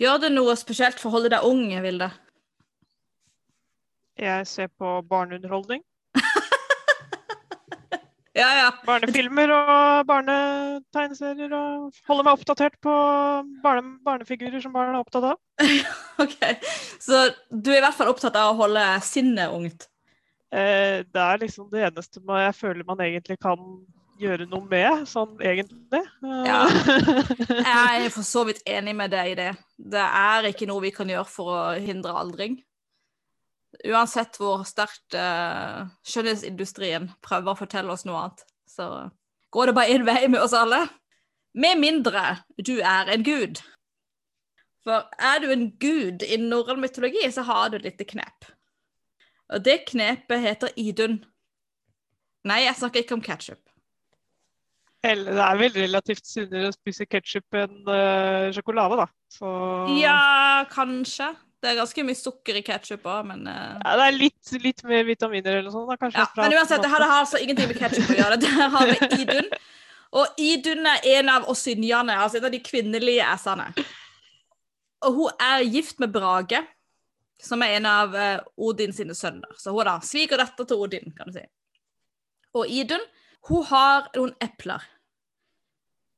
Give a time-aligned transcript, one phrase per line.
[0.00, 2.10] Gjør det noe spesielt for å holde deg ung, Vilde?
[4.18, 5.84] Jeg ser på barneunderholdning.
[8.34, 8.70] Ja, ja.
[8.82, 11.52] Barnefilmer og barnetegneserier.
[11.54, 12.94] Og holder meg oppdatert på
[13.62, 15.36] barne, barnefigurer som barn er opptatt av.
[16.24, 16.40] OK.
[16.98, 19.86] Så du er i hvert fall opptatt av å holde sinnet ungt?
[20.50, 23.62] Eh, det er liksom det eneste jeg føler man egentlig kan
[24.20, 26.02] gjøre noe med, sånn egentlig.
[26.24, 26.60] Eh, Ja.
[27.68, 29.50] Jeg er for så vidt enig med deg i det.
[29.76, 32.58] Det er ikke noe vi kan gjøre for å hindre aldring.
[33.90, 38.86] Uansett hvor sterkt uh, skjønnhetsindustrien prøver å fortelle oss noe annet, så
[39.54, 40.84] går det bare én vei med oss alle.
[41.54, 42.22] Med mindre
[42.58, 43.60] du er en gud.
[44.84, 48.50] For er du en gud i norrøn mytologi, så har du et lite knep.
[49.54, 51.22] Og det knepet heter Idun.
[52.44, 53.62] Nei, jeg snakker ikke om ketsjup.
[55.04, 59.08] Eller det er vel relativt sunnere å spise ketsjup enn uh, sjokolade, da.
[59.32, 59.50] Så
[59.98, 61.34] Ja, kanskje.
[61.64, 63.76] Det er ganske mye sukker i ketsjup òg, men uh...
[63.80, 66.16] Ja, det er litt, litt mer vitaminer eller noe sånt.
[66.16, 66.26] Ja.
[66.36, 68.38] Men uansett, det her har altså ingenting med ketsjup å gjøre.
[68.44, 69.48] Det her har med Idun.
[70.14, 73.70] Og Idun er en av osynjane, altså en av de kvinnelige æsene.
[75.08, 76.60] Og hun er gift med Brage,
[77.42, 79.56] som er en av eh, Odin sine sønner.
[79.58, 81.44] Så hun er da svigerdatter til Odin, kan du si.
[82.54, 83.02] Og Idun,
[83.48, 84.84] hun har noen epler.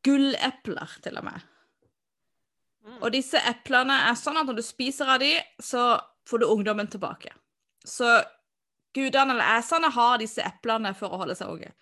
[0.07, 1.47] Gullepler, til og med.
[2.87, 2.99] Mm.
[3.01, 6.91] Og disse eplene er sånn at når du spiser av dem, så får du ungdommen
[6.91, 7.33] tilbake.
[7.87, 8.21] Så
[8.97, 11.73] gudene eller æsene har disse eplene for å holde seg unge.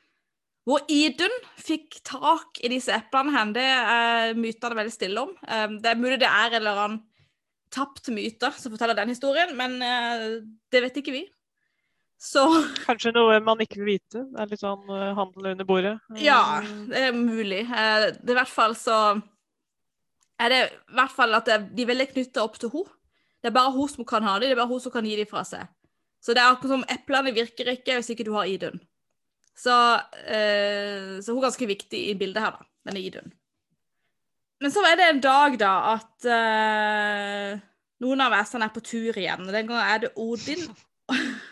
[0.65, 5.35] Hvor Idun fikk tak i disse eplene hen, det er mytene veldig stille om.
[5.45, 7.03] Um, Det er mulig det er en eller annen
[7.75, 10.27] tapt myte som forteller den historien, men eh,
[10.71, 11.25] det vet ikke vi.
[12.25, 12.41] Så
[12.87, 14.23] Kanskje noe man ikke vil vite.
[14.33, 15.95] Det er litt sånn uh, handel under bordet.
[16.25, 16.87] Ja, Mm.
[16.89, 17.63] det er mulig.
[17.69, 18.97] Uh, Det er i hvert fall så
[20.41, 22.89] er det i hvert fall at det- de er veldig knytta opp til henne.
[23.43, 25.17] Det er bare hun som kan ha dem, det er bare hun som kan gi
[25.21, 25.69] dem fra seg.
[26.25, 28.81] Så det er akkurat som eplene virker ikke hvis ikke du har Idun.
[29.55, 29.71] Så,
[30.01, 33.33] uh, så hun er ganske viktig i bildet her, da, denne Idun.
[34.63, 37.61] Men så er det en dag, da, at uh,
[38.01, 39.45] noen av æsene er på tur igjen.
[39.47, 40.65] og Den gangen er det Odin.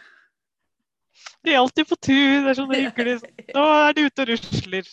[1.42, 2.34] De er alltid på tur.
[2.44, 3.14] Det er sånn hyggelig.
[3.56, 4.90] Nå er de ute og rusler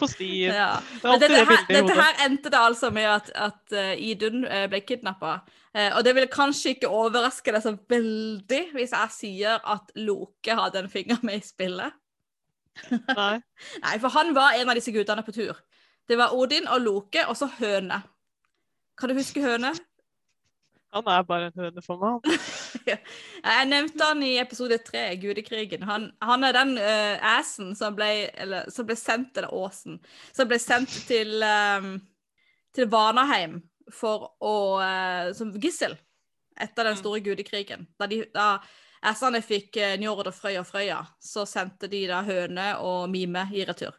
[0.00, 0.54] på stien.
[0.56, 0.70] Ja.
[1.02, 4.82] Det dette, her, dette her endte det altså med at, at eh, Idun eh, ble
[4.82, 5.36] kidnappa.
[5.96, 10.84] og det vil kanskje ikke overraske deg så veldig hvis jeg sier at Loke hadde
[10.84, 11.94] en finger med i spillet.
[12.90, 13.38] Nei.
[13.84, 15.58] Nei, for han var en av disse gudene på tur.
[16.08, 18.02] Det var Odin og Loke, og så høne.
[18.98, 19.72] Kan du huske høne?
[20.94, 22.28] Han er bare en høne for meg.
[22.86, 25.82] Jeg nevnte han i episode tre, Gudekrigen.
[25.88, 29.98] Han, han er den uh, assen som ble, eller, som ble sendt, eller åsen,
[30.36, 31.96] som ble sendt til, um,
[32.76, 33.58] til Vanaheim
[33.92, 35.98] for å, uh, som gissel
[36.54, 37.02] etter den Mm.
[37.02, 37.88] store gudekrigen.
[37.98, 38.60] Da, de, da
[39.10, 43.48] assene fikk uh, Njord og Frøy og Frøya, så sendte de da høne og mime
[43.50, 43.98] i retur.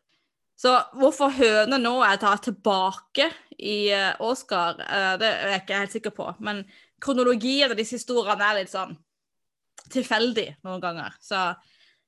[0.55, 3.27] Så hvorfor høne nå er tatt tilbake
[3.59, 6.27] i uh, Oscar, eh, det er jeg ikke helt sikker på.
[6.39, 6.61] Men
[7.01, 8.95] kronologien av disse historiene er litt sånn
[9.91, 11.17] tilfeldig noen ganger.
[11.21, 11.41] Så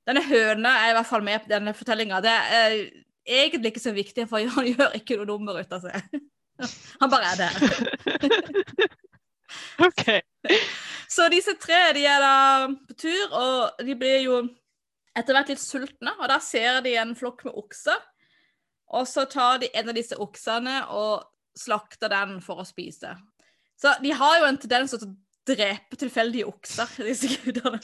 [0.08, 2.22] denne høna er i hvert fall med på denne fortellinga.
[2.24, 2.78] Det er
[3.28, 6.20] egentlig ikke så viktig, for han gjør ikke noe nummer ut av seg.
[6.98, 7.58] Han bare er der.
[9.86, 10.08] OK.
[11.06, 12.32] Så disse tre de er da
[12.66, 14.40] på tur, og de blir jo
[15.14, 16.16] etter hvert litt sultne.
[16.18, 18.02] Og da ser de en flokk med okser.
[18.98, 21.28] Og så tar de en av disse oksene og
[21.58, 23.14] slakter den for å spise.
[23.78, 25.12] Så de har jo en tendens til å
[25.48, 27.80] drepe tilfeldige okser, disse gudene.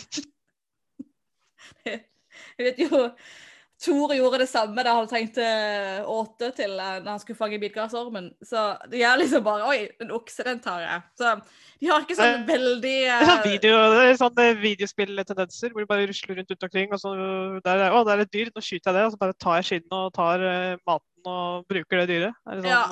[1.85, 3.07] Jeg vet jo
[3.83, 5.43] Thor gjorde det samme da han trengte
[6.07, 8.29] åte til eh, når han skulle fange midgardsormen.
[8.45, 8.61] Så
[8.91, 11.01] de er liksom bare Oi, en okse, den tar jeg.
[11.19, 11.33] Så
[11.81, 13.81] de har ikke sånn veldig Det er sånn, eh, video,
[14.45, 16.93] er videospilltendenser hvor de bare rusler rundt rundt omkring.
[16.95, 17.11] og så
[17.65, 19.03] der, er- Å, det er et dyr, nå skyter jeg det.
[19.09, 20.45] Og så bare tar jeg skinnet og tar
[20.87, 22.39] maten og bruker det dyret.
[22.63, 22.85] Det Ja.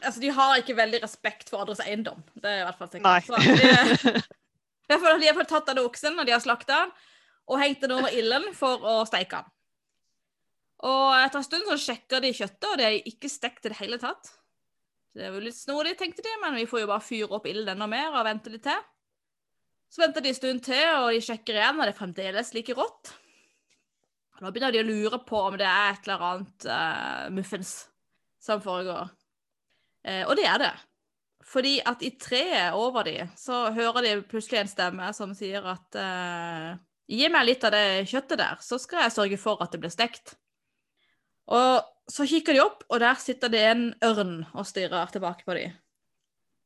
[0.00, 2.22] Altså, de har ikke veldig respekt for andres eiendom.
[2.34, 3.28] Det er i hvert fall sikkert.
[3.28, 4.22] Så de,
[4.90, 6.92] i hvert fall, de har fått tatt denne oksen, når de har slakta den,
[7.50, 9.56] og hengt den over ilden for å steike den.
[10.90, 13.80] Og etter en stund så sjekker de kjøttet, og det er ikke stekt i det
[13.82, 14.32] hele tatt.
[15.12, 17.74] Det er jo litt snodig, tenkte de, men vi får jo bare fyre opp ilden
[17.74, 18.80] enda mer og vente litt til.
[19.90, 22.76] Så venter de en stund til, og de sjekker igjen, og det er fremdeles like
[22.78, 23.10] rått.
[24.38, 27.74] Og da begynner de å lure på om det er et eller annet uh, muffins
[28.40, 29.10] som foregår.
[30.06, 30.74] Eh, og det er det.
[31.50, 35.98] Fordi at i treet over de, så hører de plutselig en stemme som sier at
[35.98, 36.78] eh,
[37.10, 39.90] Gi meg litt av det kjøttet der, så skal jeg sørge for at det blir
[39.90, 40.36] stekt.
[41.50, 45.56] Og så kikker de opp, og der sitter det en ørn og stirrer tilbake på
[45.58, 45.72] dem.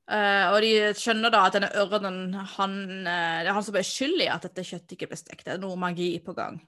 [0.05, 2.75] Eh, og de skjønner da at denne ørnen han,
[3.09, 5.47] eh, Det er han som er skyld i at dette kjøttet ikke ble stekt.
[5.47, 6.61] Det er noe magi på gang.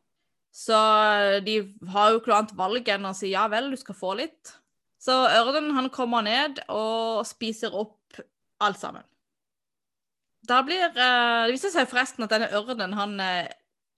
[0.49, 0.77] Så
[1.45, 1.59] de
[1.93, 4.57] har jo ikke noe annet valg enn å si ja vel, du skal få litt.
[5.07, 8.19] Så ørnen han kommer ned og spiser opp
[8.65, 9.05] alt sammen.
[10.47, 13.47] Da blir eh, Det viser seg forresten at denne ørnen han eh,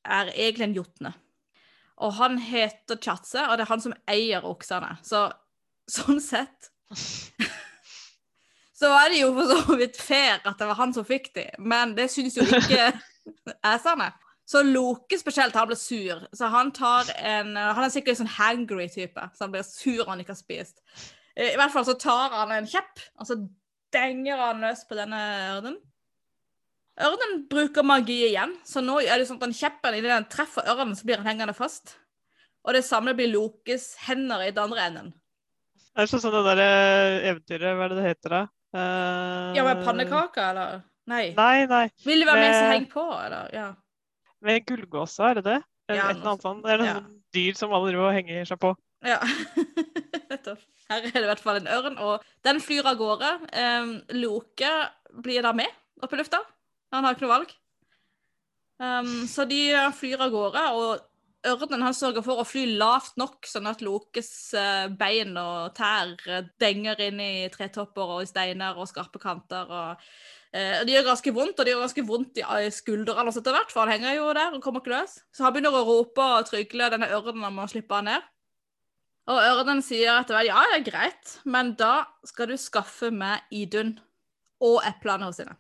[0.05, 1.15] er egentlig en jotne.
[2.05, 4.99] Og han heter Tjatse, og det er han som eier oksene.
[5.03, 5.27] Så
[5.89, 6.71] sånn sett
[8.79, 11.49] Så var det jo for så vidt fair at det var han som fikk de,
[11.59, 12.93] men det syns jo ikke
[13.73, 14.13] æsene.
[14.49, 16.23] Så Loke spesielt, han blir sur.
[16.33, 20.01] Så han tar en Han er sikkert en sånn hangry type, så han blir sur
[20.01, 20.81] når han ikke har spist.
[21.39, 23.37] I hvert fall så tar han en kjepp, og så
[23.95, 25.21] denger han løs på denne
[25.53, 25.77] ørnen.
[26.99, 30.67] Ørnen bruker magi igjen, så nå er det sånn at den kjeppen idet den treffer
[30.67, 31.95] ørnen, så blir han hengende fast.
[32.67, 35.13] Og det samme blir Lokes hender i den andre enden.
[35.95, 38.41] Det er sånn som det der eh, eventyret, hva er det det heter da?
[38.75, 40.83] Uh, Ja, med pannekaker, eller?
[41.09, 41.29] Nei.
[41.39, 41.85] Nei, nei.
[42.05, 43.55] Vil du være med, som henger heng på, eller?
[43.55, 43.69] Ja.
[44.45, 45.59] Med gullgåsa, er det det?
[45.89, 46.65] Ja, et eller annet sånt.
[46.65, 46.99] Det er noe ja.
[47.35, 48.75] dyr som alle driver og henger seg på.
[49.07, 49.21] ja.
[50.89, 53.29] Her er det i hvert fall en ørn, og den flyr av gårde.
[53.53, 54.71] Um, Loke
[55.21, 55.69] blir da med
[56.01, 56.41] opp i lufta.
[56.95, 57.53] Han har ikke noe valg.
[58.81, 59.61] Um, så de
[59.99, 61.09] flyr av gårde, og
[61.49, 66.17] ørnen han sørger for å fly lavt nok, sånn at Lokes eh, bein og tær
[66.27, 69.69] eh, denger inn i tretopper og i steiner og skarpe kanter.
[69.69, 70.09] og
[70.59, 73.71] eh, Det gjør ganske vondt, og det gjør ganske vondt i i skuldrene etter hvert,
[73.75, 75.21] for han henger jo der og kommer ikke løs.
[75.33, 78.27] Så han begynner å rope og trygle denne ørnen om å slippe han ned.
[79.29, 83.45] Og ørnen sier etter hvert ja, det er greit, men da skal du skaffe meg
[83.53, 83.99] Idun
[84.65, 85.57] og eplene hos henne.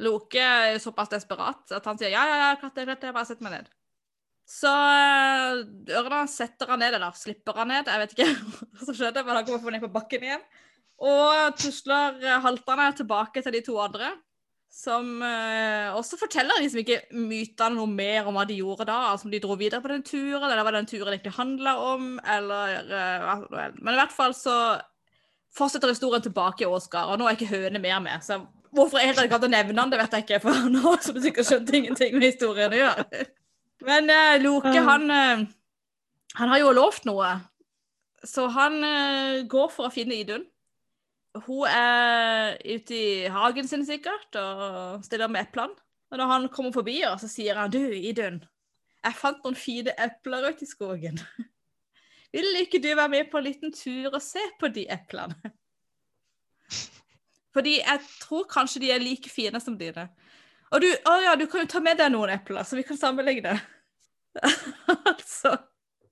[0.00, 3.28] Loke er såpass desperat at han sier ja, ja, ja, klart det, klart det, bare
[3.28, 3.70] sett meg ned.
[4.48, 5.62] Så øh,
[6.00, 8.28] ørnen setter han ned, eller slipper han ned, jeg vet ikke
[8.74, 10.44] hva som skjedde, men han kommer ned på bakken igjen.
[11.02, 14.12] Og tusler halterne haltende tilbake til de to andre,
[14.72, 19.26] som øh, også forteller liksom ikke mytene noe mer om hva de gjorde da, altså
[19.28, 22.78] om de dro videre på den turen, eller hva den turen egentlig handla om, eller
[22.88, 23.66] det.
[23.82, 24.56] Men i hvert fall så
[25.52, 28.24] fortsetter historien tilbake i Åsgard, og nå er ikke høne mer med.
[28.24, 28.40] Så
[28.72, 31.22] hvorfor jeg helt gadd å nevne han, det vet jeg ikke, for nå som du
[31.24, 33.26] sikkert skjønte ingenting med historien å gjøre.
[33.86, 35.44] Men eh, Loke, han, eh,
[36.38, 37.34] han har jo lovt noe,
[38.24, 40.46] så han eh, går for å finne Idun.
[41.32, 45.78] Hun er ute i hagen sin sikkert, og stiller med eplene.
[46.12, 48.42] Og når han kommer forbi og så sier han, du, Idun,
[49.02, 51.20] jeg fant noen fine epler ute i skogen.
[52.32, 55.52] Vil ikke du være med på en liten tur og se på de eplene?
[57.54, 60.06] Fordi jeg tror kanskje de er like fine som dine.
[60.72, 63.00] Og du, å ja, du kan jo ta med deg noen epler, så vi kan
[63.00, 63.58] sammenligne.
[65.10, 65.56] altså.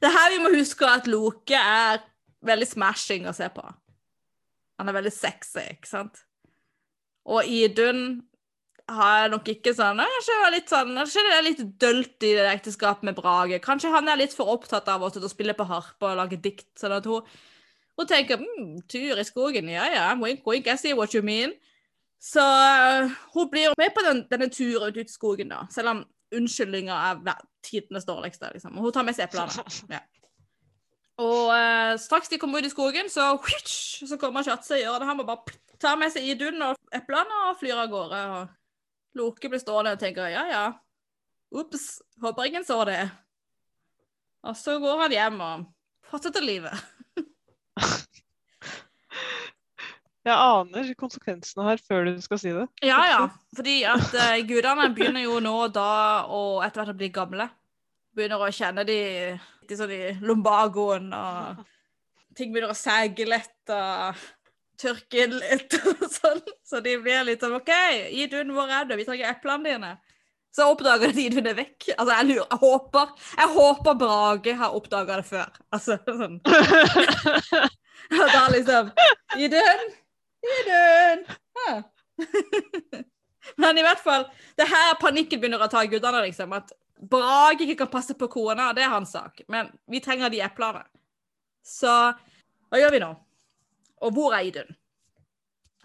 [0.01, 2.01] Det er her vi må huske at Loke er
[2.45, 3.65] veldig smashing å se på.
[4.81, 6.23] Han er veldig sexy, ikke sant?
[7.29, 8.23] Og Idun
[8.91, 12.47] har nok ikke sånn Kanskje det er litt sånn, det er litt dølt i det
[12.51, 13.61] ekteskapet med Brage.
[13.63, 16.73] Kanskje han er litt for opptatt av å spille på harpe og lage dikt.
[16.81, 17.27] sånn at hun,
[18.01, 21.55] hun tenker mm, tur i skogen, ja ja, wink wink, I see what you mean.
[22.21, 25.63] Så uh, hun blir med på den, denne turen ut i skogen, da.
[25.73, 26.03] Selv om
[26.37, 28.51] unnskyldninger er tidenes dårligste.
[28.53, 28.77] liksom.
[28.79, 29.65] Og hun tar med seg eplene.
[29.97, 30.03] Ja.
[31.21, 35.03] Og øh, straks de kommer ut i skogen, så, whitch, så kommer Shatzy og gjør
[35.03, 35.09] det.
[35.11, 38.21] Han må bare ta med seg Idun og eplene og flyr av gårde.
[38.37, 40.65] og Loke blir stående og tenker ja, ja.
[41.51, 43.03] Ops, håper ingen så det.
[44.47, 45.67] Og så går han hjem og
[46.11, 46.73] fortsetter livet.
[50.21, 52.67] Jeg aner konsekvensene her før du skal si det.
[52.85, 53.21] Ja, ja.
[53.57, 57.49] Fordi at uh, gudene begynner jo nå da å etter hvert å bli gamle.
[58.17, 58.99] Begynner å kjenne de,
[59.71, 61.65] de sånn i lumbagoen, og
[62.37, 64.21] ting begynner å sege lett og
[64.81, 66.41] tørke inn litt og sånn.
[66.67, 67.73] Så de blir litt sånn OK,
[68.23, 68.97] Idun, hvor er du?
[68.99, 69.93] Vi trenger eplene dine.
[70.55, 71.93] Så oppdager de at Idun er vekk.
[71.95, 75.61] Altså, jeg lurer Jeg håper, jeg håper Brage har oppdaga det før.
[75.71, 76.41] Altså sånn
[78.21, 78.91] Og da liksom
[79.39, 79.87] Idun!
[80.57, 81.25] Idun!
[83.61, 84.27] Men i hvert fall,
[84.59, 86.53] det her panikken begynner å ta guttene, liksom.
[86.57, 89.41] At Brage ikke kan passe på kona, det er hans sak.
[89.49, 90.83] Men vi trenger de eplene.
[91.65, 91.91] Så
[92.71, 93.11] hva gjør vi nå?
[94.05, 94.77] Og hvor er Idun?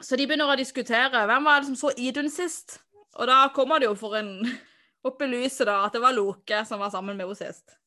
[0.03, 1.23] Så de begynner å diskutere.
[1.27, 2.79] Hvem var det som så Idun sist?
[3.15, 4.37] Og da kommer det jo for en
[5.07, 7.77] opp i lyset da, at det var Loke som var sammen med henne sist.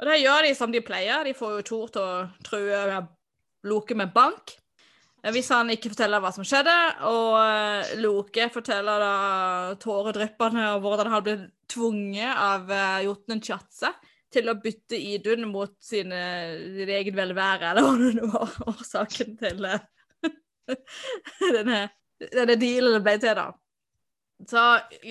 [0.00, 1.26] Og det gjør de som de pleier.
[1.28, 2.12] De får jo Tor til å
[2.46, 3.00] true
[3.68, 4.56] Loke med bank.
[5.22, 6.76] Eh, Hvis han ikke forteller hva som skjedde,
[7.08, 9.14] og eh, Loke forteller da
[9.82, 11.36] tåredryppende og hvordan han ble
[11.70, 13.92] tvunget av uh, jotnen Tjatse
[14.34, 20.32] til å bytte Idun mot sin egen velvære, eller hva det var årsaken til, eh,
[21.56, 21.80] denne,
[22.24, 23.48] denne dealen ble til, da.
[24.50, 24.64] Så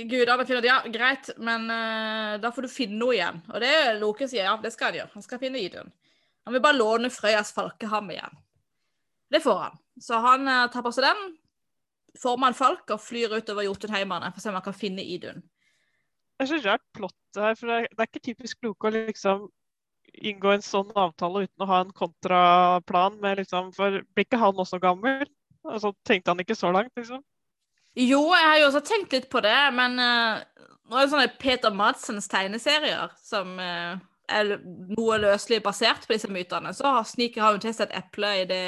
[0.09, 3.39] gudene finner at ja, greit, men uh, da får du finne noe igjen.
[3.53, 5.13] Og det Loke sier, ja, det skal han gjøre.
[5.13, 5.91] Han skal finne Idun.
[6.47, 8.39] Han vil bare låne Frøyas falkeham igjen.
[9.29, 9.77] Det får han.
[9.99, 11.23] Så han uh, tar på seg den,
[12.19, 15.43] Formann og flyr utover Jotunheimene for å se om han kan finne Idun.
[16.39, 18.89] Det er så rart plott det her, for det er, det er ikke typisk Loke
[18.89, 19.49] å liksom
[20.25, 24.57] inngå en sånn avtale uten å ha en kontraplan med liksom For blir ikke han
[24.63, 25.27] også gammel?
[25.67, 27.21] Altså, tenkte han ikke så langt, liksom?
[27.99, 30.39] Jo, jeg har jo også tenkt litt på det, men uh,
[30.87, 34.53] nå er det sånne Peter Madsens tegneserier som uh, er
[34.95, 36.71] noe løselig basert på disse mytene.
[36.77, 38.63] Så sniker han til seg et eple i det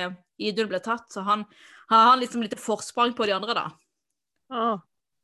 [0.49, 1.45] Idun ble tatt, så han
[1.91, 3.65] har liksom litt forsprang på de andre, da.
[4.51, 4.79] Ah.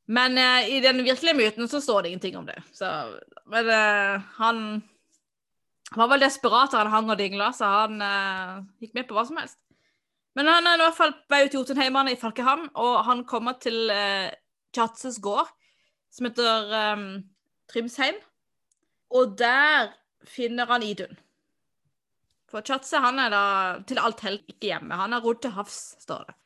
[0.08, 2.58] Men uh, i den virkelige myten så står det ingenting om det.
[2.76, 2.88] Så,
[3.52, 3.72] men
[4.38, 4.62] han
[5.96, 8.02] var vel desperat da han hang og dingla, så han
[8.84, 9.60] gikk med på hva som helst.
[10.38, 13.56] Men han er i hvert fall vei ut til Jotunheimene i Falkehamn, og han kommer
[13.64, 14.30] til uh,
[14.76, 15.50] Tjatses gård,
[16.14, 17.08] som heter um,
[17.72, 18.20] Trimsheim.
[19.18, 19.96] Og der
[20.28, 21.18] finner han Idun.
[22.58, 23.46] For Tjatse han er da
[23.86, 24.98] til alt hell ikke hjemme.
[24.98, 26.38] Han er rodd til havs, står det.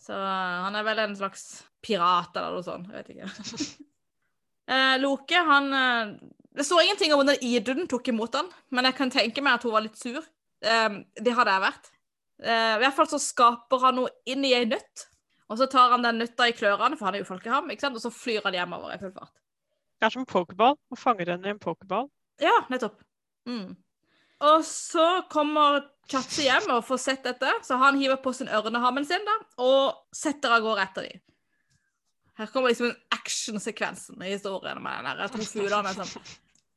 [0.00, 1.42] Så uh, han er vel en slags
[1.84, 2.88] pirat eller noe sånt.
[2.88, 3.88] Jeg vet ikke.
[4.72, 6.14] eh, Loke, han uh,
[6.56, 9.68] Det står ingenting om hvordan Idun tok imot han, men jeg kan tenke meg at
[9.68, 10.24] hun var litt sur.
[10.62, 11.92] det hadde jeg vært.
[12.42, 15.06] Eh, I hvert fall så skaper han noe inn i ei nøtt,
[15.52, 17.98] og så tar han den nøtta i klørne, for han er jo folkeham, ikke sant?
[17.98, 19.34] og så flyr han hjemover i full fart.
[20.00, 20.74] Det er som pokerball.
[20.90, 22.08] Å fanger henne i en pokerball.
[22.42, 22.98] Ja, nettopp.
[23.46, 23.76] Mm.
[24.42, 29.06] Og så kommer Chatse hjem og får sett dette, så han hiver på sin ørnehammen
[29.06, 31.22] sin da, og setter av gårde etter dem.
[32.40, 36.10] Her kommer liksom en actionsekvensen i historien med den der to fuglene som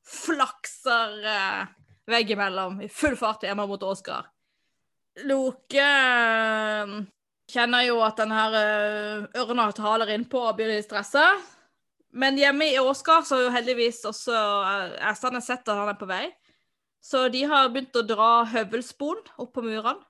[0.05, 1.73] flakser eh,
[2.11, 4.29] veggimellom i full fart hjemme mot Oskar.
[5.25, 6.95] Loke eh,
[7.51, 11.27] kjenner jo at den her eh, ørna taler innpå og blir litt stressa.
[12.15, 14.35] Men hjemme i Oscar så er jo heldigvis også
[15.09, 16.27] æsene eh, sett at han er på vei.
[17.05, 20.01] Så de har begynt å dra høvelspon opp på murene.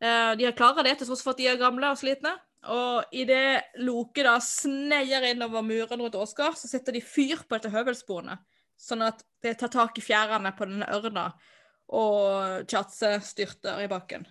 [0.00, 2.32] De har klart det til tross for at de er gamle og slitne.
[2.72, 7.72] Og idet Loke da sneier innover murene rundt Åsgard, så setter de fyr på dette
[7.72, 8.40] høvelsporet.
[8.80, 11.28] Sånn at det tar tak i fjærene på denne ørna
[11.92, 14.24] og Tjatse styrter i bakken.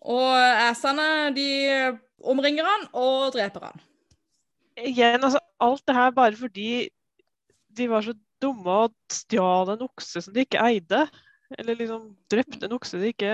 [0.00, 1.48] Og æsene de
[2.20, 3.86] omringer han og dreper han.
[4.80, 6.70] Igjen, altså alt det her bare fordi
[7.76, 11.04] de var så dumme og stjal en okse som de ikke eide.
[11.58, 13.32] Eller liksom drepte en okse de ikke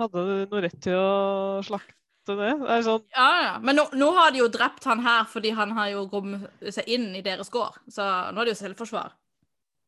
[0.00, 1.94] hadde noe rett til å slakte.
[2.28, 2.50] Det.
[2.60, 3.04] Det sånn...
[3.14, 3.52] Ja, ja.
[3.64, 6.90] Men nå, nå, har de jo drept han her fordi han har jo kommet seg
[6.92, 7.78] inn i deres gård.
[7.88, 9.14] Så nå er det jo selvforsvar.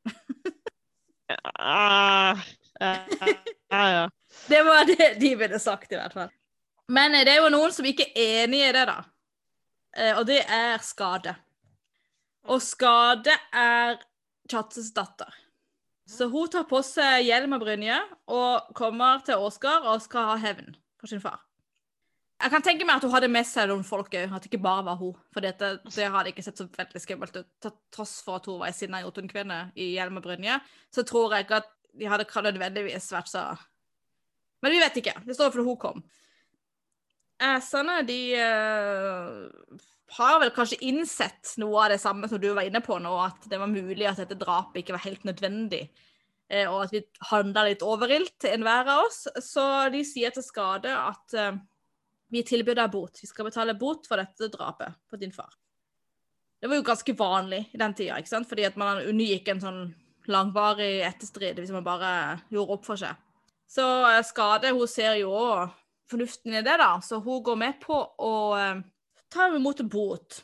[1.34, 2.38] ja,
[2.80, 4.06] ja, ja.
[4.48, 6.32] Det var det de ville sagt, i hvert fall.
[6.90, 8.98] Men eh, det er jo noen som ikke er enig i det, da.
[9.96, 11.34] Eh, og det er Skade.
[12.50, 14.00] Og Skade er
[14.50, 15.30] Chattes datter.
[16.10, 18.00] Så hun tar på seg hjelm og brynje
[18.34, 21.38] og kommer til Oskar og skal ha hevn for sin far.
[22.40, 24.62] Jeg kan tenke meg at hun hadde med seg noen folk òg, at det ikke
[24.64, 25.12] bare var hun.
[25.34, 27.50] For det, det hadde ikke sett så veldig skummelt ut.
[27.60, 30.56] Til tross for at hun var ei sinna jotunkvinne i hjelm og brynje,
[30.88, 31.68] så tror jeg ikke at
[32.00, 33.44] de hadde nødvendigvis vært så
[34.64, 35.14] Men vi vet ikke.
[35.24, 36.02] Det står for hun kom.
[37.40, 39.78] Æsene, de uh,
[40.16, 43.46] har vel kanskje innsett noe av det samme som du var inne på nå, at
[43.50, 45.84] det var mulig at dette drapet ikke var helt nødvendig.
[46.50, 49.24] Uh, og at vi handla litt overilt enhver av oss.
[49.44, 49.64] Så
[49.94, 51.60] de sier til Skade at uh,
[52.30, 53.22] vi tilbyr deg bot.
[53.22, 55.52] Vi skal betale bot for dette drapet på din far.
[56.60, 58.48] Det var jo ganske vanlig i den tida, ikke sant?
[58.48, 59.82] fordi at man unngikk en sånn
[60.30, 62.10] langvarig etterstrid hvis man bare
[62.52, 63.16] gjorde opp for seg.
[63.70, 65.70] Så eh, Skade hun ser jo òg
[66.10, 68.34] fornuften i det, da, så hun går med på å
[69.36, 70.40] uh, hun imot en bot.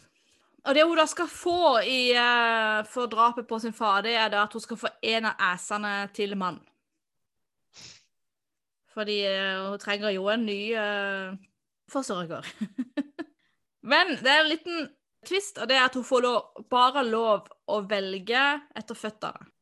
[0.66, 4.34] Og det hun da skal få i, uh, for drapet på sin far, det er
[4.34, 6.58] at hun skal få en av æsene til mann.
[8.96, 10.60] Fordi uh, hun trenger jo en ny
[11.92, 12.46] forsørger.
[13.92, 14.88] Men det er en liten
[15.26, 18.42] twist, og det er at hun får lov, bare lov å velge
[18.76, 19.52] etter føttene.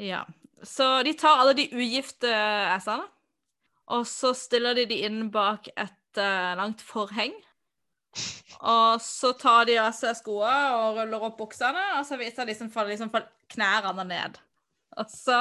[0.00, 0.24] Ja.
[0.64, 2.30] Så de tar alle de ugifte
[2.72, 3.04] æsene,
[3.92, 7.34] og så stiller de de inn bak et uh, langt forheng.
[8.64, 12.52] Og så tar de av seg skoene og ruller opp buksene, og så viser de
[12.52, 13.12] liksom faller liksom
[13.52, 14.38] knærne ned.
[14.96, 15.40] Og så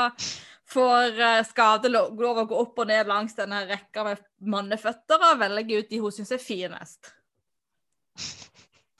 [0.67, 5.39] får uh, Skade lov å gå opp og ned langs denne rekka med manneføtter og
[5.43, 7.13] velge ut de hun syns er finest.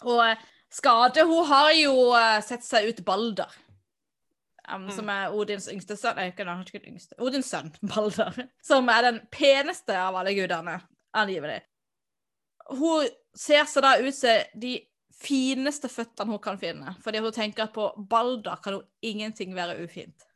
[0.05, 1.94] Og uh, Skade hun har jo
[2.44, 3.51] sett seg ut Balder
[4.74, 7.17] um, som er Odins yngste sønn Nei, ikke, ikke yngste.
[7.22, 8.46] Odins sønn, Balder.
[8.65, 10.79] Som er den peneste av alle gudene.
[11.15, 11.62] Angivelig.
[12.75, 14.77] Hun ser seg da ut som de
[15.15, 19.77] fineste føttene hun kan finne, fordi hun tenker at på Balder kan jo ingenting være
[19.84, 20.27] ufint.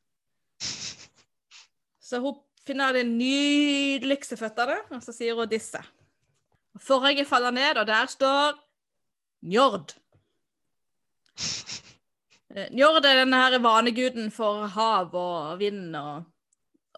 [2.09, 5.81] Så hun finner de nydeligste føttene, og så sier hun disse.
[6.79, 8.59] Forhenget faller ned, og der står
[9.49, 9.95] Njord.
[12.49, 16.23] Eh, Njord er denne her vaneguden for hav og vind og,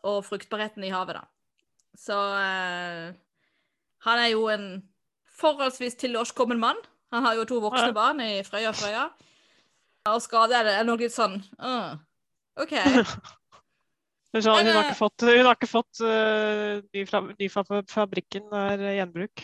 [0.07, 1.25] og fruktbarheten i havet, da.
[1.99, 3.09] Så eh,
[4.05, 4.65] han er jo en
[5.41, 6.79] forholdsvis tilårskommen mann.
[7.11, 9.09] Han har jo to voksne barn i Frøya Frøya.
[10.09, 11.93] Og skade er det er nok litt sånn uh,
[12.61, 12.73] OK.
[14.31, 17.49] Hun, har, hun har eh, ikke fått, hun har ikke fått uh, ny, fra, ny
[17.51, 19.43] fra fabrikken, er gjenbruk.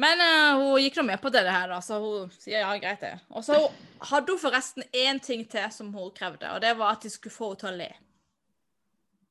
[0.00, 3.04] Men uh, hun gikk nå med på det her, da, så hun sier ja, greit
[3.04, 3.12] det.
[3.36, 3.58] Og så
[4.08, 7.36] hadde hun forresten én ting til som hun krevde, og det var at de skulle
[7.36, 7.90] få henne til å le.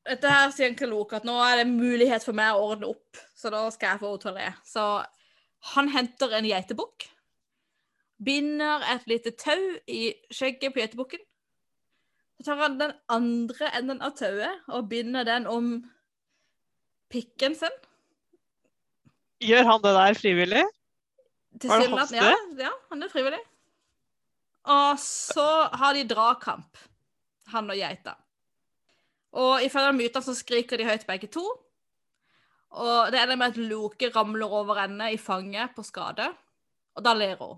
[0.05, 3.21] Dette her sier en Kalok at nå er det mulighet for meg å ordne opp,
[3.33, 4.49] så da skal jeg få henne til å le.
[4.67, 4.83] Så
[5.73, 7.07] han henter en geitebukk,
[8.25, 11.23] binder et lite tau i skjegget på geitebukken.
[12.37, 15.73] Så tar han den andre enden av tauet og binder den om
[17.09, 17.73] pikken sin.
[19.43, 20.65] Gjør han det der frivillig?
[21.61, 23.41] Til Var det hans Sydland, ja, ja, han er frivillig.
[24.75, 25.47] Og så
[25.79, 26.77] har de dragkamp,
[27.53, 28.15] han og geita.
[29.35, 31.43] Og ifølge mytene så skriker de høyt begge to.
[32.75, 36.27] Og det ender med at Loke ramler over ende i fanget på skade.
[36.95, 37.57] Og da ler hun.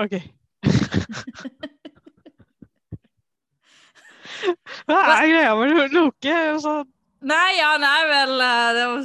[0.00, 0.14] OK.
[4.88, 6.34] Hva er greia med Loke?
[6.52, 6.72] Altså,
[7.28, 8.98] Nei, ja, han er vel eh, det var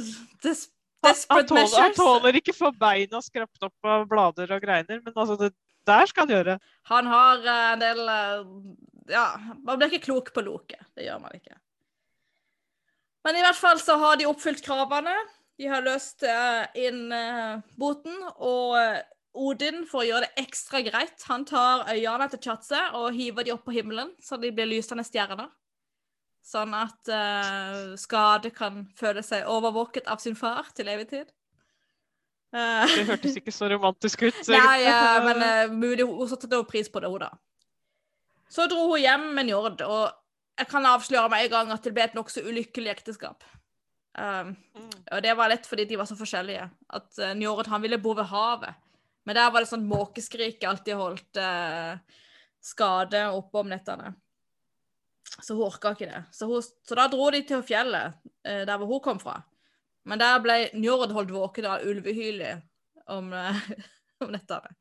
[0.44, 0.60] des
[1.04, 1.96] han, Desperate tåler, han measures.
[1.98, 5.50] tåler ikke få beina skrapt opp av blader og greiner, men altså, det
[5.84, 6.54] der skal han gjøre.
[6.88, 8.44] Han har eh, en del eh,
[9.12, 9.24] Ja,
[9.60, 10.78] man blir ikke klok på Loke.
[10.96, 11.58] Det gjør man ikke.
[13.24, 15.14] Men i hvert fall så har de oppfylt kravene.
[15.58, 18.16] De har løst eh, inn eh, boten.
[18.36, 19.02] Og eh,
[19.34, 23.54] Odin, for å gjøre det ekstra greit, han tar øynene til Tjatse og hiver de
[23.54, 25.48] opp på himmelen, så de blir lysende stjerner.
[26.44, 31.32] Sånn at uh, Skade kan føle seg overvåket av sin far til evig tid.
[32.54, 34.42] Uh, Det hørtes ikke så romantisk ut.
[34.52, 37.32] Nei, eh, men uh, mulig hun satte pris på det, hun da.
[38.52, 40.12] Så dro hun hjem med Njord, og
[40.58, 43.44] jeg kan avsløre med en gang at det ble et nokså ulykkelig ekteskap.
[44.14, 44.90] Um, Mm.
[45.10, 46.68] og det var lett fordi de var så forskjellige.
[46.88, 48.74] At uh, Njord han ville bo ved havet.
[49.24, 51.96] Men der var det sånn måkeskrik alltid holdt uh,
[52.62, 54.12] skade oppe om nettene.
[55.40, 56.22] Så hun orka ikke det.
[56.30, 58.14] Så, hun, så da dro de til fjellet,
[58.46, 59.40] uh, der hvor hun kom fra.
[60.04, 62.62] Men der ble Njord holdt våken av ulvehylet
[63.10, 63.66] om, uh,
[64.22, 64.76] om nettene.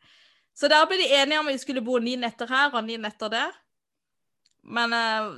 [0.54, 3.00] Så der ble de enige om at de skulle bo ni netter her og ni
[3.02, 3.56] netter der.
[4.64, 5.30] Men eh,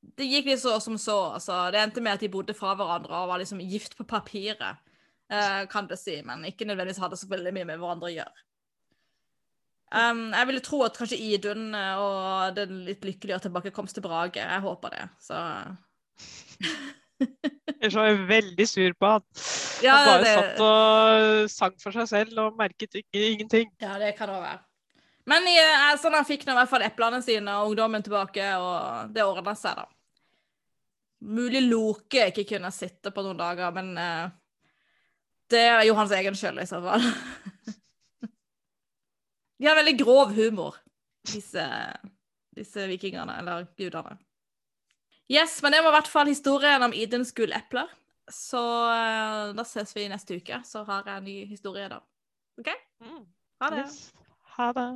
[0.00, 1.18] det gikk litt så som så.
[1.36, 1.56] Altså.
[1.72, 4.80] Det endte med at de bodde fra hverandre og var liksom gift på papiret,
[5.32, 6.20] uh, kan det si.
[6.26, 8.46] Men ikke nødvendigvis hadde så veldig mye med hverandre å gjøre.
[9.90, 14.38] Um, jeg ville tro at kanskje Idun eh, og den litt lykkeligere tilbakekomst til Brage.
[14.38, 15.06] Jeg håper det.
[15.18, 15.38] Så
[17.80, 19.24] Ellers var jeg veldig sur på han.
[19.82, 23.72] Ja, han bare det- satt og sang for seg selv og merket ikke, ingenting.
[23.82, 24.60] Ja, det kan det være.
[25.30, 25.56] Men i,
[26.02, 29.54] sånn han fikk nå i hvert fall eplene sine og ungdommen tilbake, og det ordna
[29.58, 29.86] seg, da.
[31.20, 34.30] Mulig Loke ikke kunne sitte på noen dager, men eh,
[35.52, 37.04] det er jo hans egen skyld, i så fall.
[39.60, 40.78] De har veldig grov humor,
[41.28, 41.64] disse,
[42.56, 44.16] disse vikingene, eller gudene.
[45.30, 47.92] Yes, men det var i hvert fall historien om Idens gullepler.
[48.32, 52.00] Så eh, da ses vi neste uke, så har jeg en ny historie da.
[52.58, 52.72] OK?
[53.04, 53.22] Mm.
[53.60, 53.84] Ha det.
[53.84, 54.29] Yes.
[54.50, 54.92] 好吧。